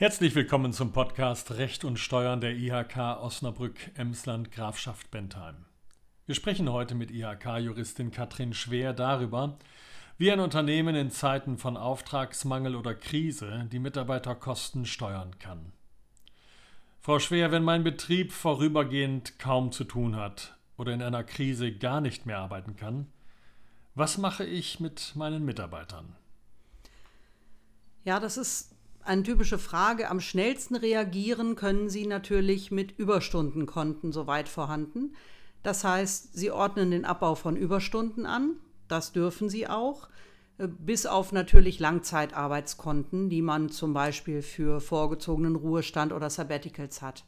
Herzlich 0.00 0.34
willkommen 0.34 0.72
zum 0.72 0.92
Podcast 0.92 1.50
Recht 1.50 1.84
und 1.84 1.98
Steuern 1.98 2.40
der 2.40 2.56
IHK 2.56 3.20
Osnabrück 3.20 3.76
Emsland 3.98 4.50
Grafschaft 4.50 5.10
Bentheim. 5.10 5.66
Wir 6.24 6.34
sprechen 6.34 6.72
heute 6.72 6.94
mit 6.94 7.10
IHK-Juristin 7.10 8.10
Katrin 8.10 8.54
Schwer 8.54 8.94
darüber, 8.94 9.58
wie 10.16 10.32
ein 10.32 10.40
Unternehmen 10.40 10.94
in 10.94 11.10
Zeiten 11.10 11.58
von 11.58 11.76
Auftragsmangel 11.76 12.76
oder 12.76 12.94
Krise 12.94 13.68
die 13.70 13.78
Mitarbeiterkosten 13.78 14.86
steuern 14.86 15.38
kann. 15.38 15.70
Frau 17.02 17.18
Schwer, 17.18 17.52
wenn 17.52 17.62
mein 17.62 17.84
Betrieb 17.84 18.32
vorübergehend 18.32 19.38
kaum 19.38 19.70
zu 19.70 19.84
tun 19.84 20.16
hat 20.16 20.56
oder 20.78 20.94
in 20.94 21.02
einer 21.02 21.24
Krise 21.24 21.72
gar 21.72 22.00
nicht 22.00 22.24
mehr 22.24 22.38
arbeiten 22.38 22.74
kann, 22.74 23.12
was 23.94 24.16
mache 24.16 24.46
ich 24.46 24.80
mit 24.80 25.12
meinen 25.14 25.44
Mitarbeitern? 25.44 26.16
Ja, 28.02 28.18
das 28.18 28.38
ist 28.38 28.79
eine 29.02 29.22
typische 29.22 29.58
Frage. 29.58 30.10
Am 30.10 30.20
schnellsten 30.20 30.76
reagieren 30.76 31.56
können 31.56 31.88
Sie 31.88 32.06
natürlich 32.06 32.70
mit 32.70 32.98
Überstundenkonten 32.98 34.12
soweit 34.12 34.48
vorhanden. 34.48 35.14
Das 35.62 35.84
heißt, 35.84 36.34
Sie 36.34 36.50
ordnen 36.50 36.90
den 36.90 37.04
Abbau 37.04 37.34
von 37.34 37.56
Überstunden 37.56 38.26
an. 38.26 38.56
Das 38.88 39.12
dürfen 39.12 39.48
Sie 39.48 39.66
auch. 39.68 40.08
Äh, 40.58 40.68
bis 40.68 41.06
auf 41.06 41.32
natürlich 41.32 41.78
Langzeitarbeitskonten, 41.80 43.28
die 43.28 43.42
man 43.42 43.70
zum 43.70 43.92
Beispiel 43.92 44.42
für 44.42 44.80
vorgezogenen 44.80 45.56
Ruhestand 45.56 46.12
oder 46.12 46.30
Sabbaticals 46.30 47.02
hat. 47.02 47.24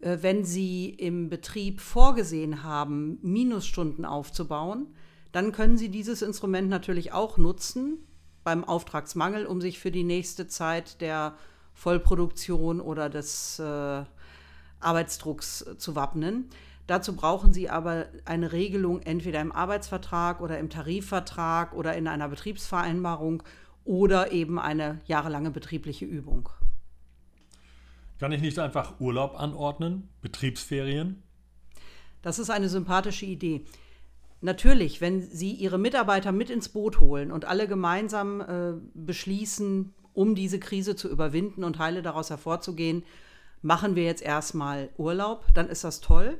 Äh, 0.00 0.18
wenn 0.20 0.44
Sie 0.44 0.90
im 0.90 1.28
Betrieb 1.28 1.80
vorgesehen 1.80 2.62
haben, 2.62 3.18
Minusstunden 3.22 4.04
aufzubauen, 4.04 4.88
dann 5.32 5.50
können 5.50 5.76
Sie 5.76 5.88
dieses 5.88 6.22
Instrument 6.22 6.68
natürlich 6.68 7.12
auch 7.12 7.38
nutzen, 7.38 7.98
beim 8.44 8.64
Auftragsmangel, 8.64 9.46
um 9.46 9.60
sich 9.60 9.78
für 9.78 9.90
die 9.90 10.04
nächste 10.04 10.46
Zeit 10.46 11.00
der 11.00 11.34
Vollproduktion 11.72 12.80
oder 12.80 13.10
des 13.10 13.58
äh, 13.58 14.04
Arbeitsdrucks 14.80 15.64
zu 15.78 15.96
wappnen. 15.96 16.48
Dazu 16.86 17.16
brauchen 17.16 17.54
Sie 17.54 17.70
aber 17.70 18.06
eine 18.26 18.52
Regelung 18.52 19.00
entweder 19.00 19.40
im 19.40 19.52
Arbeitsvertrag 19.52 20.40
oder 20.40 20.58
im 20.58 20.68
Tarifvertrag 20.68 21.72
oder 21.72 21.96
in 21.96 22.06
einer 22.06 22.28
Betriebsvereinbarung 22.28 23.42
oder 23.84 24.32
eben 24.32 24.58
eine 24.58 25.00
jahrelange 25.06 25.50
betriebliche 25.50 26.04
Übung. 26.04 26.48
Kann 28.18 28.32
ich 28.32 28.42
nicht 28.42 28.58
einfach 28.58 29.00
Urlaub 29.00 29.38
anordnen, 29.40 30.08
Betriebsferien? 30.20 31.22
Das 32.22 32.38
ist 32.38 32.50
eine 32.50 32.68
sympathische 32.68 33.26
Idee. 33.26 33.64
Natürlich, 34.44 35.00
wenn 35.00 35.22
Sie 35.22 35.52
Ihre 35.52 35.78
Mitarbeiter 35.78 36.30
mit 36.30 36.50
ins 36.50 36.68
Boot 36.68 37.00
holen 37.00 37.32
und 37.32 37.46
alle 37.46 37.66
gemeinsam 37.66 38.42
äh, 38.42 38.74
beschließen, 38.92 39.94
um 40.12 40.34
diese 40.34 40.60
Krise 40.60 40.96
zu 40.96 41.08
überwinden 41.08 41.64
und 41.64 41.78
heile 41.78 42.02
daraus 42.02 42.28
hervorzugehen, 42.28 43.04
machen 43.62 43.96
wir 43.96 44.04
jetzt 44.04 44.20
erstmal 44.20 44.90
Urlaub, 44.98 45.46
dann 45.54 45.70
ist 45.70 45.82
das 45.82 46.02
toll. 46.02 46.38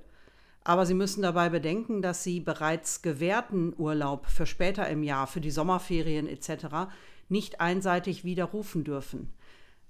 Aber 0.65 0.85
Sie 0.85 0.93
müssen 0.93 1.23
dabei 1.23 1.49
bedenken, 1.49 2.03
dass 2.03 2.23
Sie 2.23 2.41
bereits 2.41 3.01
gewährten 3.01 3.73
Urlaub 3.75 4.27
für 4.27 4.45
später 4.45 4.87
im 4.87 5.03
Jahr, 5.03 5.27
für 5.27 5.41
die 5.41 5.51
Sommerferien 5.51 6.29
etc. 6.29 6.93
nicht 7.31 7.63
einseitig 7.63 8.23
widerrufen 8.23 8.85
dürfen. 8.85 9.33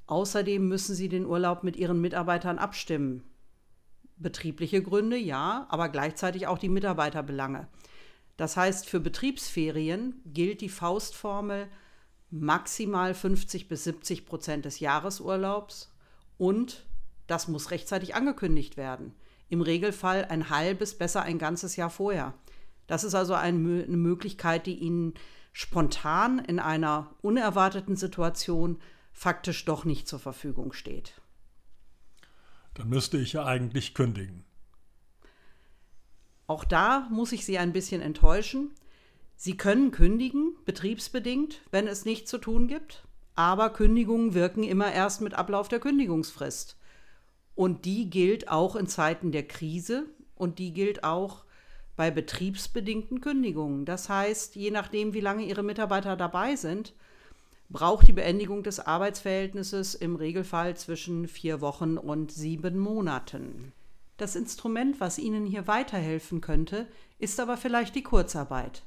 Außerdem 0.07 0.69
müssen 0.69 0.95
Sie 0.95 1.09
den 1.09 1.27
Urlaub 1.27 1.65
mit 1.65 1.75
Ihren 1.75 2.01
Mitarbeitern 2.01 2.59
abstimmen. 2.59 3.25
Betriebliche 4.19 4.85
Gründe, 4.85 5.17
ja, 5.17 5.67
aber 5.69 5.89
gleichzeitig 5.89 6.47
auch 6.47 6.59
die 6.59 6.69
Mitarbeiterbelange. 6.69 7.67
Das 8.37 8.57
heißt, 8.57 8.89
für 8.89 9.01
Betriebsferien 9.01 10.21
gilt 10.27 10.61
die 10.61 10.69
Faustformel 10.69 11.69
maximal 12.31 13.15
50 13.15 13.69
bis 13.69 13.85
70 13.85 14.27
Prozent 14.27 14.65
des 14.65 14.81
Jahresurlaubs 14.81 15.93
und 16.37 16.85
das 17.27 17.49
muss 17.49 17.71
rechtzeitig 17.71 18.15
angekündigt 18.15 18.77
werden. 18.77 19.15
Im 19.49 19.61
Regelfall 19.61 20.25
ein 20.25 20.51
halbes, 20.51 20.99
besser 20.99 21.23
ein 21.23 21.39
ganzes 21.39 21.77
Jahr 21.77 21.91
vorher. 21.91 22.35
Das 22.87 23.05
ist 23.05 23.15
also 23.15 23.35
eine 23.35 23.57
Möglichkeit, 23.57 24.67
die 24.67 24.75
Ihnen 24.75 25.15
spontan 25.53 26.41
in 26.41 26.59
einer 26.59 27.15
unerwarteten 27.23 27.97
Situation 27.97 28.81
faktisch 29.13 29.65
doch 29.65 29.85
nicht 29.85 30.09
zur 30.09 30.19
Verfügung 30.19 30.73
steht. 30.73 31.15
Dann 32.75 32.89
müsste 32.89 33.17
ich 33.17 33.35
ja 33.35 33.45
eigentlich 33.45 33.95
kündigen. 33.95 34.45
Auch 36.47 36.65
da 36.65 37.09
muss 37.11 37.33
ich 37.33 37.45
Sie 37.45 37.59
ein 37.59 37.73
bisschen 37.73 38.01
enttäuschen. 38.01 38.71
Sie 39.37 39.57
können 39.57 39.91
kündigen, 39.91 40.57
betriebsbedingt, 40.65 41.61
wenn 41.71 41.87
es 41.87 42.05
nichts 42.05 42.31
zu 42.31 42.39
tun 42.39 42.69
gibt, 42.69 43.05
aber 43.35 43.71
Kündigungen 43.71 44.35
wirken 44.35 44.63
immer 44.63 44.93
erst 44.93 45.21
mit 45.21 45.35
Ablauf 45.35 45.69
der 45.69 45.81
Kündigungsfrist. 45.81 46.77
Und 47.55 47.85
die 47.85 48.11
gilt 48.11 48.49
auch 48.49 48.77
in 48.77 48.87
Zeiten 48.87 49.33
der 49.33 49.47
Krise 49.47 50.07
und 50.35 50.59
die 50.59 50.73
gilt 50.73 51.05
auch 51.05 51.45
bei 51.97 52.11
betriebsbedingten 52.11 53.21
Kündigungen. 53.21 53.85
Das 53.85 54.09
heißt, 54.09 54.57
je 54.57 54.71
nachdem, 54.71 55.15
wie 55.15 55.21
lange 55.21 55.45
Ihre 55.45 55.63
Mitarbeiter 55.63 56.17
dabei 56.17 56.57
sind, 56.57 56.95
braucht 57.69 58.09
die 58.09 58.13
Beendigung 58.13 58.63
des 58.63 58.81
Arbeitsverhältnisses 58.81 59.95
im 59.95 60.17
Regelfall 60.17 60.77
zwischen 60.77 61.29
vier 61.29 61.61
Wochen 61.61 61.97
und 61.97 62.33
sieben 62.33 62.79
Monaten. 62.79 63.73
Das 64.17 64.37
Instrument, 64.37 65.01
was 65.01 65.19
Ihnen 65.19 65.45
hier 65.45 65.67
weiterhelfen 65.67 66.41
könnte, 66.41 66.87
ist 67.19 67.41
aber 67.41 67.57
vielleicht 67.57 67.95
die 67.95 68.03
Kurzarbeit. 68.03 68.83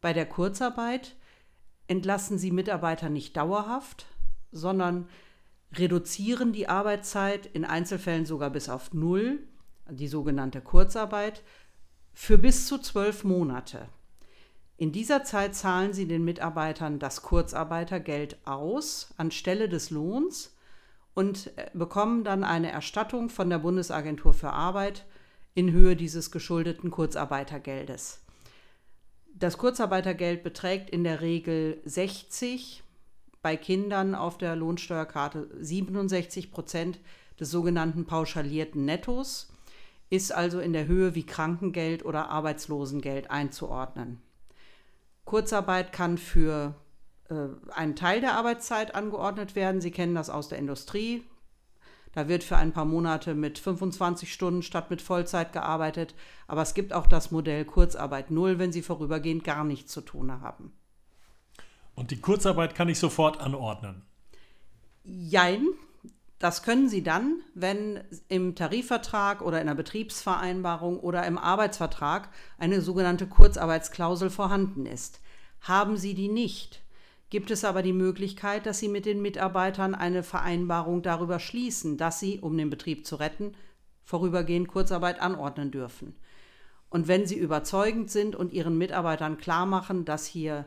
Bei 0.00 0.12
der 0.12 0.26
Kurzarbeit 0.26 1.16
entlassen 1.86 2.38
Sie 2.38 2.50
Mitarbeiter 2.50 3.08
nicht 3.08 3.36
dauerhaft, 3.36 4.06
sondern 4.52 5.08
reduzieren 5.72 6.52
die 6.52 6.68
Arbeitszeit 6.68 7.46
in 7.46 7.64
Einzelfällen 7.64 8.26
sogar 8.26 8.50
bis 8.50 8.68
auf 8.68 8.92
Null, 8.92 9.40
die 9.90 10.08
sogenannte 10.08 10.60
Kurzarbeit, 10.60 11.42
für 12.12 12.38
bis 12.38 12.66
zu 12.66 12.78
zwölf 12.78 13.24
Monate. 13.24 13.88
In 14.76 14.92
dieser 14.92 15.24
Zeit 15.24 15.54
zahlen 15.54 15.92
Sie 15.92 16.06
den 16.06 16.24
Mitarbeitern 16.24 16.98
das 16.98 17.22
Kurzarbeitergeld 17.22 18.36
aus 18.44 19.12
anstelle 19.16 19.68
des 19.68 19.90
Lohns 19.90 20.54
und 21.18 21.50
äh, 21.56 21.68
bekommen 21.74 22.22
dann 22.22 22.44
eine 22.44 22.70
Erstattung 22.70 23.28
von 23.28 23.50
der 23.50 23.58
Bundesagentur 23.58 24.32
für 24.32 24.52
Arbeit 24.52 25.04
in 25.52 25.72
Höhe 25.72 25.96
dieses 25.96 26.30
geschuldeten 26.30 26.92
Kurzarbeitergeldes. 26.92 28.24
Das 29.34 29.58
Kurzarbeitergeld 29.58 30.44
beträgt 30.44 30.90
in 30.90 31.02
der 31.02 31.20
Regel 31.20 31.82
60, 31.84 32.84
bei 33.42 33.56
Kindern 33.56 34.14
auf 34.14 34.38
der 34.38 34.54
Lohnsteuerkarte 34.54 35.48
67 35.58 36.52
Prozent 36.52 37.00
des 37.40 37.50
sogenannten 37.50 38.06
pauschalierten 38.06 38.84
Nettos, 38.84 39.52
ist 40.10 40.30
also 40.30 40.60
in 40.60 40.72
der 40.72 40.86
Höhe 40.86 41.16
wie 41.16 41.26
Krankengeld 41.26 42.04
oder 42.04 42.30
Arbeitslosengeld 42.30 43.28
einzuordnen. 43.28 44.22
Kurzarbeit 45.24 45.92
kann 45.92 46.16
für 46.16 46.76
ein 47.28 47.96
Teil 47.96 48.20
der 48.20 48.34
Arbeitszeit 48.34 48.94
angeordnet 48.94 49.54
werden. 49.54 49.80
Sie 49.80 49.90
kennen 49.90 50.14
das 50.14 50.30
aus 50.30 50.48
der 50.48 50.58
Industrie. 50.58 51.24
Da 52.12 52.26
wird 52.26 52.42
für 52.42 52.56
ein 52.56 52.72
paar 52.72 52.86
Monate 52.86 53.34
mit 53.34 53.58
25 53.58 54.32
Stunden 54.32 54.62
statt 54.62 54.90
mit 54.90 55.02
Vollzeit 55.02 55.52
gearbeitet. 55.52 56.14
Aber 56.46 56.62
es 56.62 56.74
gibt 56.74 56.92
auch 56.92 57.06
das 57.06 57.30
Modell 57.30 57.64
Kurzarbeit 57.64 58.30
Null, 58.30 58.58
wenn 58.58 58.72
Sie 58.72 58.82
vorübergehend 58.82 59.44
gar 59.44 59.64
nichts 59.64 59.92
zu 59.92 60.00
tun 60.00 60.40
haben. 60.40 60.72
Und 61.94 62.10
die 62.10 62.20
Kurzarbeit 62.20 62.74
kann 62.74 62.88
ich 62.88 62.98
sofort 62.98 63.40
anordnen? 63.40 64.02
Jein. 65.04 65.66
Das 66.38 66.62
können 66.62 66.88
Sie 66.88 67.02
dann, 67.02 67.42
wenn 67.54 68.04
im 68.28 68.54
Tarifvertrag 68.54 69.42
oder 69.42 69.60
in 69.60 69.66
der 69.66 69.74
Betriebsvereinbarung 69.74 71.00
oder 71.00 71.26
im 71.26 71.36
Arbeitsvertrag 71.36 72.30
eine 72.58 72.80
sogenannte 72.80 73.26
Kurzarbeitsklausel 73.26 74.30
vorhanden 74.30 74.86
ist. 74.86 75.20
Haben 75.60 75.96
Sie 75.96 76.14
die 76.14 76.28
nicht, 76.28 76.80
gibt 77.30 77.50
es 77.50 77.64
aber 77.64 77.82
die 77.82 77.92
Möglichkeit, 77.92 78.66
dass 78.66 78.78
Sie 78.78 78.88
mit 78.88 79.06
den 79.06 79.20
Mitarbeitern 79.20 79.94
eine 79.94 80.22
Vereinbarung 80.22 81.02
darüber 81.02 81.38
schließen, 81.38 81.96
dass 81.96 82.20
Sie, 82.20 82.40
um 82.40 82.56
den 82.56 82.70
Betrieb 82.70 83.06
zu 83.06 83.16
retten, 83.16 83.54
vorübergehend 84.02 84.68
Kurzarbeit 84.68 85.20
anordnen 85.20 85.70
dürfen. 85.70 86.14
Und 86.88 87.08
wenn 87.08 87.26
Sie 87.26 87.36
überzeugend 87.36 88.10
sind 88.10 88.34
und 88.34 88.52
Ihren 88.52 88.78
Mitarbeitern 88.78 89.36
klar 89.36 89.66
machen, 89.66 90.04
dass 90.04 90.26
hier 90.26 90.64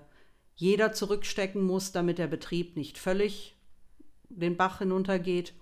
jeder 0.56 0.94
zurückstecken 0.94 1.64
muss, 1.64 1.92
damit 1.92 2.20
der 2.20 2.28
Betrieb 2.28 2.76
nicht 2.76 2.98
völlig 3.00 3.56
den 4.30 4.58
Bach 4.58 4.80
hinuntergeht, 4.80 5.54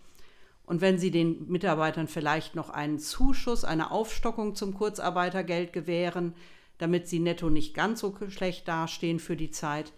und 0.66 0.82
wenn 0.82 1.00
Sie 1.00 1.10
den 1.10 1.50
Mitarbeitern 1.50 2.08
vielleicht 2.08 2.54
noch 2.54 2.70
einen 2.70 3.00
Zuschuss, 3.00 3.64
eine 3.64 3.90
Aufstockung 3.90 4.54
zum 4.54 4.76
Kurzarbeitergeld 4.76 5.74
gewähren, 5.74 6.36
damit 6.80 7.08
sie 7.08 7.20
netto 7.20 7.50
nicht 7.52 7.76
ganz 7.76 8.00
so 8.00 8.16
schlecht 8.30 8.68
dastehen 8.68 9.20
für 9.20 9.36
die 9.36 9.52
Zeit, 9.52 9.94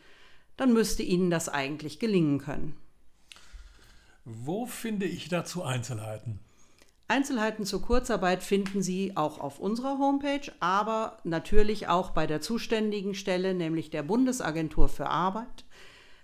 dann 0.61 0.73
müsste 0.73 1.01
Ihnen 1.01 1.31
das 1.31 1.49
eigentlich 1.49 1.97
gelingen 1.97 2.37
können. 2.37 2.77
Wo 4.25 4.67
finde 4.67 5.07
ich 5.07 5.27
dazu 5.27 5.63
Einzelheiten? 5.63 6.39
Einzelheiten 7.07 7.65
zur 7.65 7.81
Kurzarbeit 7.81 8.43
finden 8.43 8.83
Sie 8.83 9.17
auch 9.17 9.39
auf 9.39 9.57
unserer 9.57 9.97
Homepage, 9.97 10.51
aber 10.59 11.17
natürlich 11.23 11.87
auch 11.87 12.11
bei 12.11 12.27
der 12.27 12.41
zuständigen 12.41 13.15
Stelle, 13.15 13.55
nämlich 13.55 13.89
der 13.89 14.03
Bundesagentur 14.03 14.87
für 14.87 15.07
Arbeit. 15.07 15.65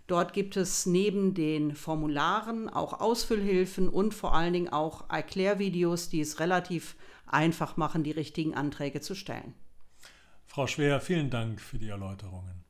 Dort 0.06 0.34
gibt 0.34 0.56
es 0.56 0.86
neben 0.86 1.34
den 1.34 1.76
Formularen 1.76 2.70
auch 2.70 3.02
Ausfüllhilfen 3.02 3.90
und 3.90 4.14
vor 4.14 4.36
allen 4.36 4.54
Dingen 4.54 4.70
auch 4.70 5.10
Erklärvideos, 5.10 6.10
die 6.10 6.22
es 6.22 6.40
relativ 6.40 6.96
einfach 7.26 7.76
machen, 7.76 8.04
die 8.04 8.12
richtigen 8.12 8.54
Anträge 8.54 9.02
zu 9.02 9.16
stellen. 9.16 9.56
Frau 10.46 10.68
Schwer, 10.68 11.02
vielen 11.02 11.32
Dank 11.32 11.60
für 11.60 11.80
die 11.80 11.90
Erläuterungen. 11.90 12.67